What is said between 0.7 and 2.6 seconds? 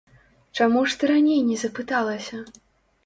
ж ты раней не запыталася?